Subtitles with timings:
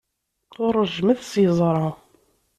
[0.65, 1.87] Ur ṛejjmet s yeẓra.